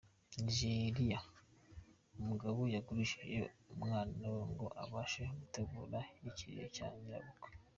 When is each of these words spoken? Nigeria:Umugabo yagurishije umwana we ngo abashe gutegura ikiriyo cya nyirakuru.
Nigeria:Umugabo 0.35 2.59
yagurishije 2.75 3.39
umwana 3.73 4.23
we 4.33 4.41
ngo 4.51 4.65
abashe 4.83 5.23
gutegura 5.39 5.99
ikiriyo 6.27 6.67
cya 6.75 6.87
nyirakuru. 6.99 7.55